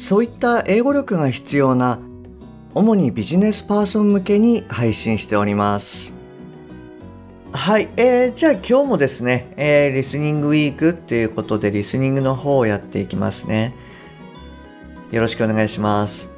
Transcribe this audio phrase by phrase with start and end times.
[0.00, 1.98] そういった英語力が必要な
[2.74, 6.14] 主にビジネスパーソン向けに配信しております
[7.52, 13.74] はい、えー、じゃあ今日もですね、えー、リスニングウィークっていうことでリスニングの方をやっていきますね
[15.10, 16.30] よろしくお願いします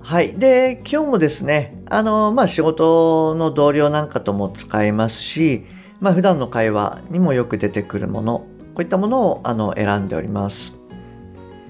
[0.00, 0.34] はい。
[0.34, 5.64] で、今日もですね、あの、まあ、仕事の同僚なんかとも使いますし、
[5.98, 8.38] まあ、普段の会話にもよく出てくるもの、
[8.74, 10.83] こういったものをあの選んでおります。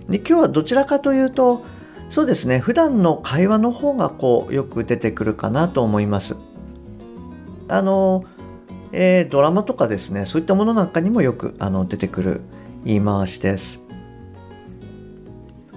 [0.09, 1.65] で、今日はどちらかというと、
[2.09, 6.37] そうですね、普段の会話の方がこう、よく出てくるかなと思います。
[7.69, 8.25] あの、
[8.93, 12.41] えー、ドラマとかですね、そういったものなんかにもよくあの出てくる
[12.85, 13.81] 言い回しです。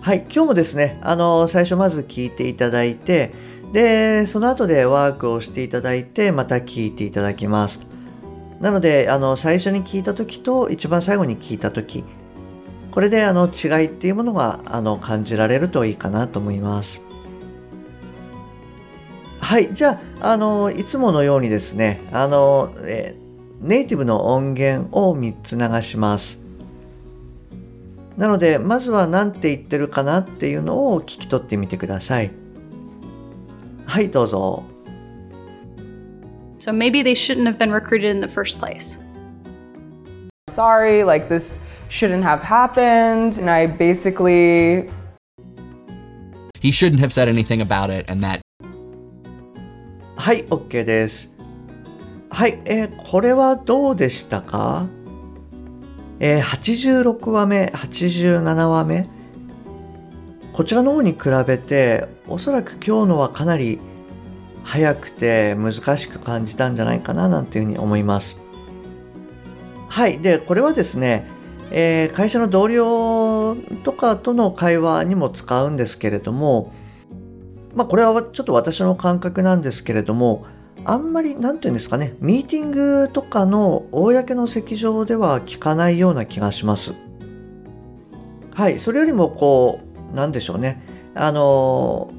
[0.01, 3.33] はい、今日もですね、あの、最初まず聞いていただいて、
[3.73, 7.81] で、その後でワークをしていただいて、また聞いていただきます。
[8.61, 12.03] なので、あの、最初に聞いた時と一番最後に聞いた時、
[12.97, 17.03] これであの違いっていうものがあの感じられるといいかなと思います。
[19.39, 23.13] はい、じゃあ、あの、いつものようにですね、あの、え
[23.61, 26.39] ネイティブの音源を3つ流します。
[28.17, 32.31] なのでまずは何て言ってるかなっていうのを聞き取ってみてください
[33.85, 34.63] はいどうぞ
[36.57, 38.99] So maybe they shouldn't have been recruited in the first place.
[40.49, 41.59] Sorry, like this
[41.89, 43.37] shouldn't have happened.
[43.39, 44.89] And I basically.
[46.59, 48.41] He shouldn't have said anything about it, and that.
[50.15, 51.31] はい、OK です。
[52.29, 54.87] はい、えー、これはどうでしたか？
[56.19, 59.07] えー、86話目87話目
[60.51, 63.79] こちらの方に比べておそらく今日のはかなり
[64.63, 68.39] 早くて難しく感じたんじゃないかななんていうふうに思います
[69.89, 71.27] はいでこれはですね、
[71.71, 76.73] えー、会社の同僚とかとの会話にも使うんですけれども
[77.75, 80.45] まあこれはちょっと私の感覚なんですけれども
[80.85, 86.95] あんまり何て言うんですかねミーティングとかの公の席上では聞かないような気がします。
[88.53, 89.81] はいそれよりもこ
[90.13, 90.81] うなんでしょうね。
[91.13, 92.11] あの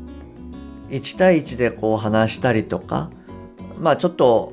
[0.91, 3.11] 1対1でこう話したりとか
[3.79, 4.53] まあちょっと、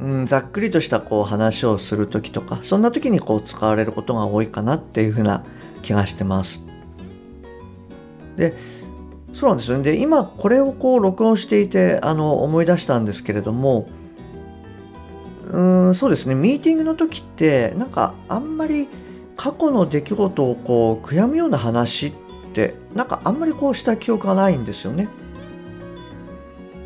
[0.00, 5.44] うん、ざっくりとしたこう話をする時とかそんな時にこう使われることが多いかなっていうふうな
[5.82, 6.64] 気がしてます
[8.36, 8.54] で
[9.32, 9.84] そうなんですよね。
[9.84, 13.88] で、今これをこう録音していてあの思い出したんですけれども、
[15.50, 18.88] うんそうですね、ミーティングの時ってなんかあんまり
[19.36, 22.12] 過去の出来事をこう悔やむような話っ
[22.52, 25.08] てなんかあんまりこうした記憶がないんですよね。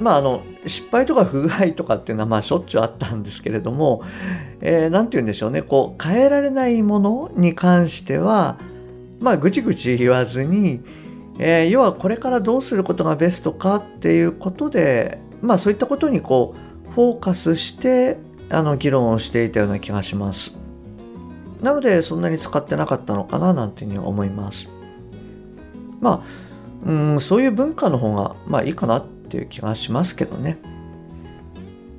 [0.01, 4.03] まああの失敗とか不具合とかっていうのはまあしょっちゅうあったんですけれども
[4.61, 8.59] 何、えー、て言うんでしょうねこう変えられないものに関しては
[9.21, 10.81] まあぐちぐち言わずに
[11.39, 16.55] えー、要はこれからどうすることがベストかっていうことで、まあ、そういったことにこ
[16.89, 18.19] うフォーカスして
[18.51, 20.57] あの議論をしていたような気がします。
[21.61, 24.69] なのでそんなに使ってなかったのかななんていうふうに思います。
[26.01, 26.23] ま
[26.85, 30.59] あ、うん、そういう文化の方がまあいいかなっっていう気がしますけどね。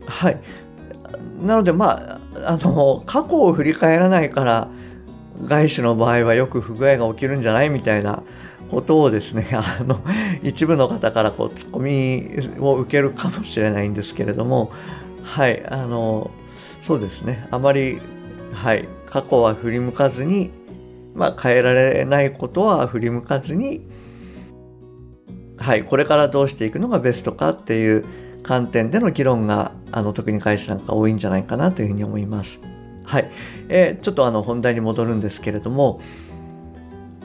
[0.06, 0.40] はい。
[1.42, 4.70] なのでまあ、あの、過去を振り返らないから
[5.44, 8.24] 外資の場合はよく不具合が起きるんじゃないみたいな
[8.70, 10.02] ことをですね あの
[10.44, 14.72] 一部の方からこうツッコミを受けるかもしれないんですけれども
[15.24, 16.32] はいあの
[16.82, 18.00] そうですねあまり
[18.54, 20.52] はい過去は振り向かずに
[21.14, 23.88] まあ変えられないことは振り向かずに
[25.58, 28.06] はいこれからどうしていくのがベストかっていう
[28.44, 32.62] 観点での議論があの特に会社なんか多いんじゃないかなというふうに思います。
[33.04, 33.32] はい、
[33.70, 36.00] えー、ちょっとあの本題に戻るんですけれども、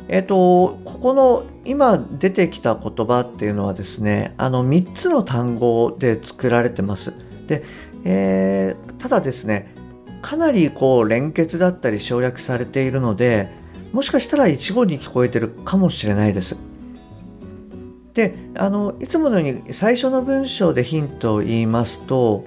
[0.09, 7.15] えっ、ー、と、ここの今出てきた言葉っていうのはですね、あの3つの単語で作られてます。
[7.47, 7.63] で、
[8.05, 9.75] えー、ただですね、
[10.23, 13.51] かなりこう連結だったり省略されているので、
[13.93, 16.57] もしかしたら一語に聞こえてるかもしれないです。
[18.15, 22.45] で、あの、いつものように最初の文章でヒントを言いますと、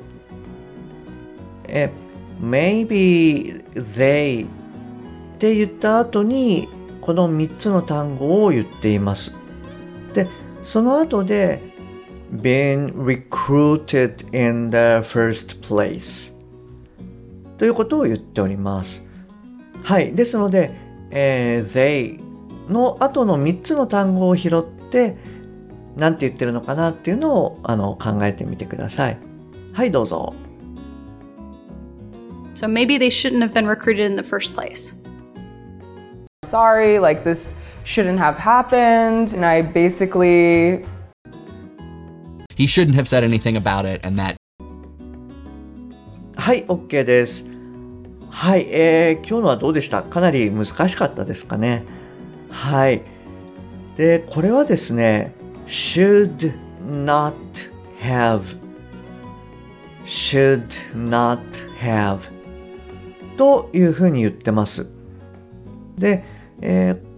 [1.68, 1.90] え、
[2.42, 4.48] maybe they っ
[5.40, 6.68] て言った後に
[7.02, 9.34] この3つの単語を言っています。
[10.14, 10.28] で、
[10.62, 11.62] その後で
[12.34, 14.78] been recruited in the
[15.08, 16.34] first place
[17.58, 19.06] ということを言っております。
[19.84, 20.14] はい。
[20.14, 20.72] ですので、
[21.12, 22.22] えー they
[22.72, 25.18] の後の3つの単語を拾って
[25.96, 29.18] 何て言ってるのかなっていうのをあの考えてみてください。
[29.74, 30.34] はい、どうぞ。
[32.56, 34.96] So maybe they shouldn't have been recruited in the first place.
[36.44, 37.54] Sorry, like this
[37.84, 39.34] shouldn't have happened.
[39.34, 40.86] And I basically
[42.56, 44.36] He shouldn't have said anything about it, and that
[46.36, 47.46] はい、OK です。
[48.30, 51.84] はい、えー今日のはどうでしたかなり難しかったですかね。
[52.50, 53.02] はい。
[53.96, 55.34] で、これはですね、
[55.66, 56.54] should
[56.88, 57.34] not
[58.00, 58.58] have
[60.06, 61.40] should not
[61.80, 62.30] have
[63.38, 64.88] というふうに言ってます。
[65.98, 66.24] で、
[66.62, 67.14] えー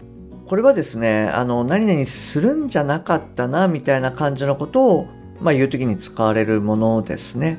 [0.47, 5.07] これはですね、あの、何々するんじゃなかったな、みたいな感じのことを、
[5.41, 7.57] まあ、言うときに使われるものですね。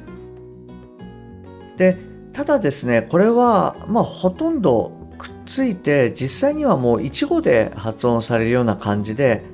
[1.76, 1.96] で
[2.32, 9.44] ただですねこれはまあほとんどくっついて実際にはもう一語で発音されるような感じで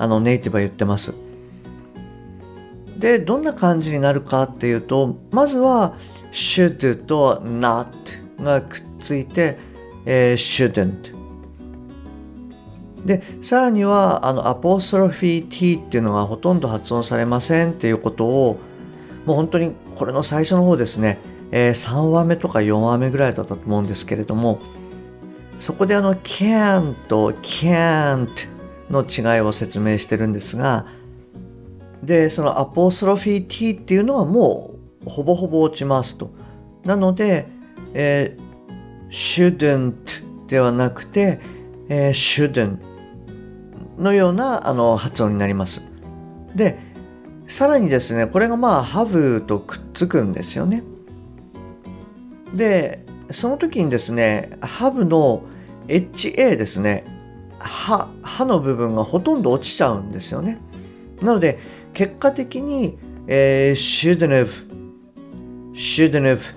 [0.00, 1.14] あのネイティブは言ってます。
[2.98, 5.96] でどんな感じになるかっていうとまずは
[6.32, 7.86] should と not
[8.42, 9.58] がくっついて、
[10.04, 11.18] えー shouldn't
[13.04, 18.58] でさらにはあのアポストロフィー t っていうのがほとんど発音されませんっていうことを
[19.24, 21.18] もう本当にこれの最初の方ですね、
[21.50, 24.60] えー3話目とか4話目ぐらいだったと思うんですけれども
[25.58, 28.59] そこであの can と can't
[28.90, 30.86] の違いを説明してるんですが
[32.02, 34.74] でそのアポストロフィー t っていうのはも
[35.06, 36.30] うほぼほぼ落ちますと。
[36.84, 37.46] なので、
[37.94, 38.50] えー
[39.10, 41.40] shouldn't ではなくて、
[41.88, 42.78] えー shouldn't
[43.98, 45.82] のようなあの発音になります。
[46.54, 46.78] で
[47.46, 50.82] さらにですねこれがまあ have とくっつくんですよね。
[52.54, 55.42] でその時にですね have の
[55.88, 57.04] HA ですね。
[57.60, 60.58] 歯歯の部分がほとんど落ちちゃうんですよね。
[61.20, 61.58] なので
[61.92, 64.66] 結果的に、えー shouldn't have
[65.74, 66.54] shouldn't have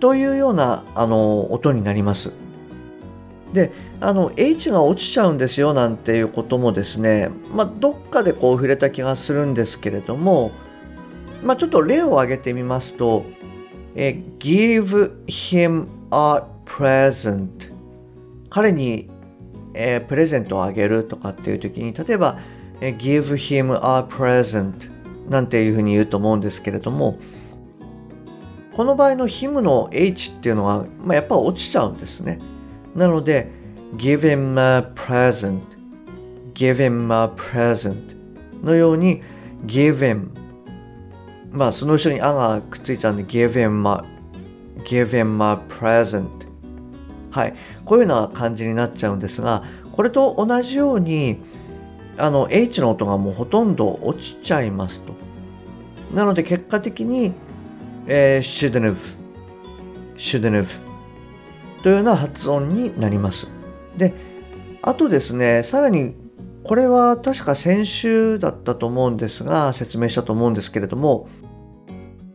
[0.00, 2.32] というようなあの音になります。
[3.52, 10.52] であの H が落ちちゃうんですよなんていうこともですね、まあ、どっかでこう触れた気がするんですけれども、
[11.42, 13.24] まあ、ちょっと例を挙げてみますと
[13.96, 17.48] 「え give him a present」
[18.50, 19.10] 彼に、
[19.78, 22.38] えープレゼントをあげるとかっていう時に例えば
[22.80, 24.90] 「give him a present」
[25.30, 27.18] なんていうふうに言うと思うんですけれども
[28.78, 32.38] この場合の him の H っていうのは、まあ、やっぱ落ちちゃうんですね。
[32.94, 33.50] なので、
[33.96, 35.60] give him a present,
[36.54, 38.16] give him a present
[38.62, 39.22] のように
[39.66, 40.28] give him
[41.50, 44.04] まあその後ろにあがくっついちゃうんで give him a,
[44.84, 46.47] give him a present
[47.30, 47.54] はい
[47.84, 51.38] こういうような感じになっちゃうんですがこれと同じように
[52.16, 55.14] あの H の音がもうほとんど落ちちゃいますと
[56.14, 57.32] なので結果的に、
[58.06, 59.18] えー shouldn't have
[60.16, 60.78] shouldn't have
[61.82, 63.48] というような発音になります。
[63.96, 64.12] で、
[64.82, 66.14] あとですね、さらに
[66.64, 71.28] これは確か先週だったと思うんですが、説明したと思うんですけれども、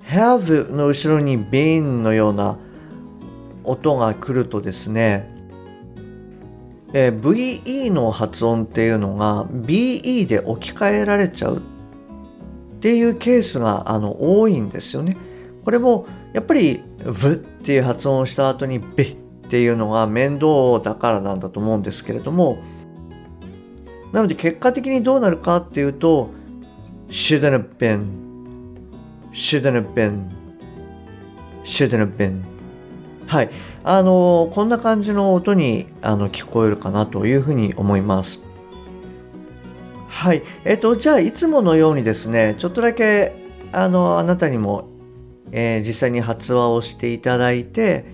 [0.10, 2.58] have の後ろに been のような
[3.64, 5.30] 音が来るとですね、
[6.94, 11.62] えー VE の発音っていうのが BE で置き換えられちゃうっ
[12.80, 15.18] ていうケースがあの多いんですよね。
[15.64, 19.16] これもやっぱり v っていう発音をした後に b っ
[19.50, 22.62] ていうのが面倒だからなんだと思うんですけれども
[24.12, 26.30] なので結果的にどうなるかっていうと
[27.08, 28.08] shouldn't have been
[29.32, 30.28] shouldn't have been
[31.64, 32.53] shouldn't have been
[33.34, 33.50] はい。
[33.84, 38.40] あのこんな感じの音にあの聞こえるかなというふうに思います。
[40.08, 40.44] はい。
[40.66, 43.34] えっとじゃあいつものようにですねちょっとだけ
[43.72, 44.88] あのあなたにも
[45.52, 48.06] えー実際に発話をしていただいて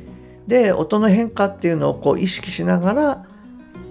[0.48, 3.26] で音の変化っていうのをこう意識しながら、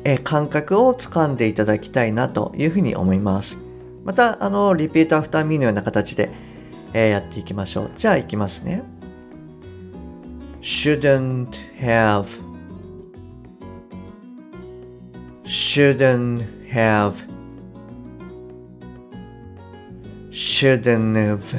[0.04, 3.58] えー感覚をつかんでいただきたいなというふうに思います。
[4.02, 6.30] またあの repeat after me のような形で、
[6.94, 7.90] えーやっていきましょう。
[7.98, 8.82] じゃあいきますね。
[10.68, 12.28] Shouldn't have
[15.46, 17.24] shouldn't have
[20.30, 21.54] shouldn't have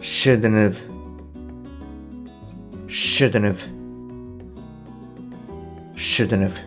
[0.00, 0.82] shouldn't have
[2.86, 3.62] shouldn't have
[5.96, 6.60] shouldn't have.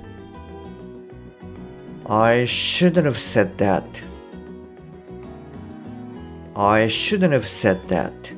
[2.06, 4.02] I shouldn't have said that.
[6.54, 8.37] I shouldn't have said that.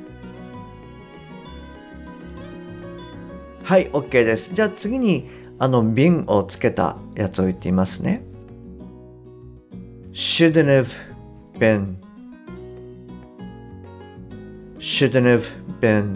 [3.70, 4.52] はい、OK です。
[4.52, 8.24] じゃあ次に、あの、been をつけたやつを言ってみますね。
[10.12, 10.98] shouldn't have
[11.60, 11.94] been.
[14.80, 15.48] shouldn't have
[15.80, 16.16] been.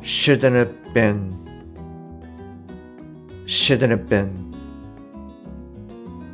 [0.00, 1.34] shouldn't have been.
[3.44, 4.30] shouldn't have been.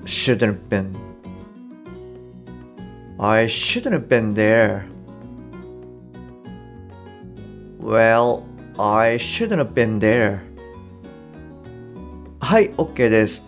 [0.05, 0.97] shouldn't have been.
[3.19, 4.98] I shouldn't have been there.
[7.89, 8.45] Well,
[8.79, 10.41] I shouldn't have been there.
[12.39, 13.43] はい、OK です。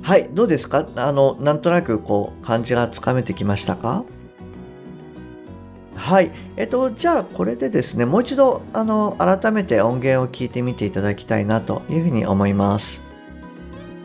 [0.00, 4.06] はい、どうですかあの、なんとなくこう、感じがつかめてきましたか
[5.94, 13.02] はい、えっと、じゃあこれでですね、もう一度、あの、改めて音源を聞いてみていただきたいなというふうに思います。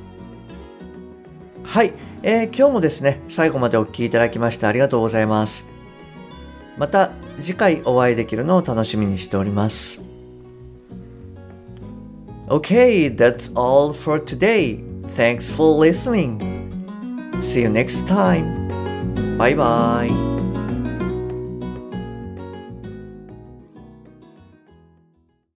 [1.77, 1.93] はい、
[2.23, 5.67] えー今日もですね、最後までお聞きいただきましてありがとうございます。
[6.79, 7.11] また
[7.43, 10.01] 次回お会いできるのを楽しみにしております。
[12.49, 14.83] Okay, that's all for today.
[15.03, 16.39] Thanks for listening.
[17.43, 19.37] See you next time.
[19.37, 20.26] Bye bye.